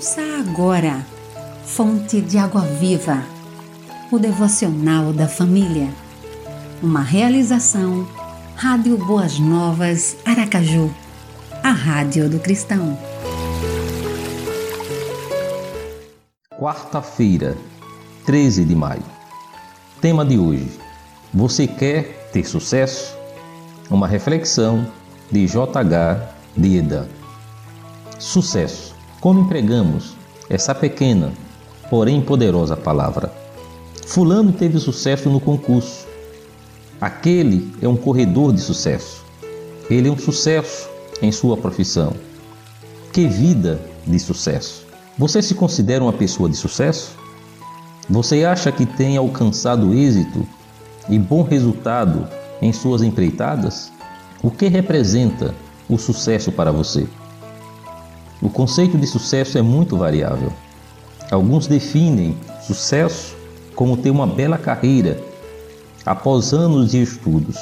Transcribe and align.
Ouça 0.00 0.22
agora, 0.40 1.04
Fonte 1.62 2.22
de 2.22 2.38
Água 2.38 2.62
Viva, 2.62 3.22
o 4.10 4.18
devocional 4.18 5.12
da 5.12 5.28
família. 5.28 5.90
Uma 6.82 7.02
realização, 7.02 8.08
Rádio 8.56 8.96
Boas 8.96 9.38
Novas, 9.38 10.16
Aracaju, 10.24 10.90
a 11.62 11.70
Rádio 11.70 12.30
do 12.30 12.40
Cristão. 12.40 12.98
Quarta-feira, 16.58 17.54
13 18.24 18.64
de 18.64 18.74
maio. 18.74 19.04
Tema 20.00 20.24
de 20.24 20.38
hoje: 20.38 20.80
Você 21.34 21.66
quer 21.66 22.30
ter 22.32 22.46
sucesso? 22.46 23.14
Uma 23.90 24.08
reflexão 24.08 24.90
de 25.30 25.46
J.H. 25.46 26.36
Dida. 26.56 27.06
Sucesso. 28.18 28.89
Como 29.20 29.40
empregamos 29.40 30.16
essa 30.48 30.74
pequena, 30.74 31.30
porém 31.90 32.22
poderosa 32.22 32.74
palavra? 32.74 33.30
Fulano 34.06 34.50
teve 34.50 34.78
sucesso 34.78 35.28
no 35.28 35.38
concurso. 35.38 36.06
Aquele 36.98 37.70
é 37.82 37.86
um 37.86 37.96
corredor 37.96 38.50
de 38.50 38.62
sucesso. 38.62 39.22
Ele 39.90 40.08
é 40.08 40.10
um 40.10 40.16
sucesso 40.16 40.88
em 41.20 41.30
sua 41.30 41.54
profissão. 41.58 42.14
Que 43.12 43.26
vida 43.26 43.78
de 44.06 44.18
sucesso! 44.18 44.86
Você 45.18 45.42
se 45.42 45.54
considera 45.54 46.02
uma 46.02 46.14
pessoa 46.14 46.48
de 46.48 46.56
sucesso? 46.56 47.14
Você 48.08 48.42
acha 48.44 48.72
que 48.72 48.86
tem 48.86 49.18
alcançado 49.18 49.92
êxito 49.92 50.48
e 51.10 51.18
bom 51.18 51.42
resultado 51.42 52.26
em 52.62 52.72
suas 52.72 53.02
empreitadas? 53.02 53.92
O 54.42 54.50
que 54.50 54.66
representa 54.68 55.54
o 55.90 55.98
sucesso 55.98 56.50
para 56.50 56.72
você? 56.72 57.06
O 58.42 58.48
conceito 58.48 58.96
de 58.96 59.06
sucesso 59.06 59.58
é 59.58 59.62
muito 59.62 59.98
variável. 59.98 60.50
Alguns 61.30 61.66
definem 61.66 62.36
sucesso 62.62 63.36
como 63.74 63.96
ter 63.96 64.10
uma 64.10 64.26
bela 64.26 64.56
carreira 64.56 65.20
após 66.06 66.54
anos 66.54 66.92
de 66.92 67.02
estudos. 67.02 67.58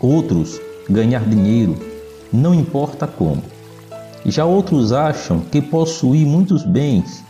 Outros, 0.00 0.60
ganhar 0.90 1.24
dinheiro, 1.24 1.76
não 2.30 2.54
importa 2.54 3.06
como. 3.06 3.42
Já 4.26 4.44
outros 4.44 4.92
acham 4.92 5.40
que 5.40 5.62
possuir 5.62 6.26
muitos 6.26 6.64
bens, 6.64 7.24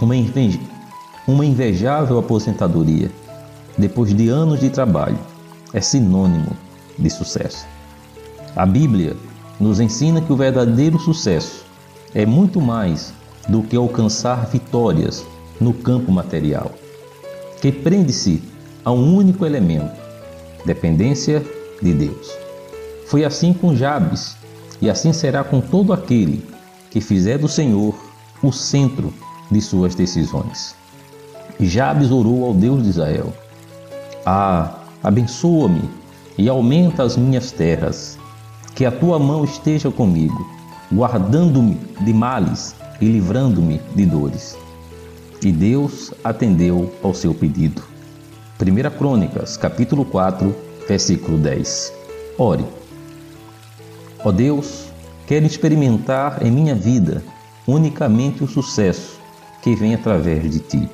uma, 0.00 0.14
uma 1.26 1.44
invejável 1.44 2.18
aposentadoria, 2.18 3.10
depois 3.76 4.14
de 4.14 4.28
anos 4.28 4.60
de 4.60 4.70
trabalho, 4.70 5.18
é 5.74 5.80
sinônimo 5.80 6.56
de 6.98 7.10
sucesso. 7.10 7.66
A 8.56 8.64
Bíblia 8.64 9.16
nos 9.60 9.80
ensina 9.80 10.20
que 10.20 10.32
o 10.32 10.36
verdadeiro 10.36 10.98
sucesso 10.98 11.64
é 12.14 12.24
muito 12.24 12.60
mais 12.60 13.12
do 13.48 13.62
que 13.62 13.76
alcançar 13.76 14.46
vitórias 14.46 15.24
no 15.60 15.72
campo 15.72 16.12
material, 16.12 16.72
que 17.60 17.72
prende-se 17.72 18.42
a 18.84 18.92
um 18.92 19.16
único 19.16 19.44
elemento: 19.44 20.00
dependência 20.64 21.44
de 21.82 21.92
Deus. 21.92 22.30
Foi 23.06 23.24
assim 23.24 23.52
com 23.52 23.74
Jabes, 23.74 24.36
e 24.80 24.88
assim 24.88 25.12
será 25.12 25.42
com 25.42 25.60
todo 25.60 25.92
aquele 25.92 26.44
que 26.90 27.00
fizer 27.00 27.38
do 27.38 27.48
Senhor 27.48 27.94
o 28.42 28.52
centro 28.52 29.12
de 29.50 29.60
suas 29.60 29.94
decisões. 29.94 30.74
Jabes 31.58 32.10
orou 32.10 32.44
ao 32.44 32.54
Deus 32.54 32.82
de 32.82 32.90
Israel: 32.90 33.32
Ah, 34.24 34.82
abençoa-me 35.02 35.82
e 36.36 36.48
aumenta 36.48 37.02
as 37.02 37.16
minhas 37.16 37.50
terras 37.50 38.16
que 38.78 38.86
a 38.86 38.92
tua 38.92 39.18
mão 39.18 39.42
esteja 39.42 39.90
comigo, 39.90 40.48
guardando-me 40.92 41.80
de 42.00 42.14
males 42.14 42.76
e 43.00 43.06
livrando-me 43.06 43.80
de 43.96 44.06
dores. 44.06 44.56
E 45.42 45.50
Deus 45.50 46.14
atendeu 46.22 46.94
ao 47.02 47.12
seu 47.12 47.34
pedido. 47.34 47.82
1 48.62 48.96
Crônicas, 48.96 49.56
capítulo 49.56 50.04
4, 50.04 50.54
versículo 50.86 51.38
10. 51.38 51.92
Ore. 52.38 52.64
Ó 54.24 54.30
Deus, 54.30 54.92
quero 55.26 55.44
experimentar 55.44 56.46
em 56.46 56.50
minha 56.52 56.76
vida 56.76 57.24
unicamente 57.66 58.44
o 58.44 58.46
sucesso 58.46 59.18
que 59.60 59.74
vem 59.74 59.96
através 59.96 60.48
de 60.52 60.60
ti, 60.60 60.88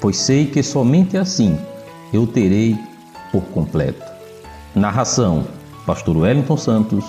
pois 0.00 0.16
sei 0.16 0.46
que 0.46 0.62
somente 0.62 1.18
assim 1.18 1.58
eu 2.10 2.26
terei 2.26 2.74
por 3.30 3.42
completo. 3.48 4.02
Narração 4.74 5.44
Pastor 5.86 6.16
Wellington 6.16 6.56
Santos, 6.56 7.04